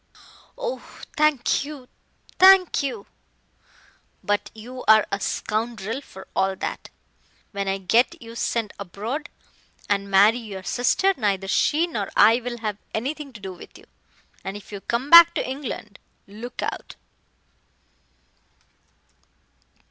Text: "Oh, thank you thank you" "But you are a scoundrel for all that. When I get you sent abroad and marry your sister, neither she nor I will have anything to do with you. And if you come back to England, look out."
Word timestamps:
"Oh, 0.57 0.79
thank 1.15 1.63
you 1.63 1.87
thank 2.39 2.81
you" 2.81 3.05
"But 4.31 4.49
you 4.55 4.83
are 4.87 5.05
a 5.11 5.19
scoundrel 5.19 6.01
for 6.01 6.27
all 6.35 6.55
that. 6.55 6.89
When 7.51 7.67
I 7.67 7.77
get 7.77 8.19
you 8.19 8.33
sent 8.33 8.73
abroad 8.79 9.29
and 9.87 10.09
marry 10.09 10.39
your 10.39 10.63
sister, 10.63 11.13
neither 11.15 11.47
she 11.47 11.85
nor 11.85 12.09
I 12.15 12.37
will 12.39 12.57
have 12.61 12.79
anything 12.95 13.31
to 13.33 13.39
do 13.39 13.53
with 13.53 13.77
you. 13.77 13.85
And 14.43 14.57
if 14.57 14.71
you 14.71 14.81
come 14.81 15.11
back 15.11 15.35
to 15.35 15.47
England, 15.47 15.99
look 16.25 16.63
out." 16.63 16.95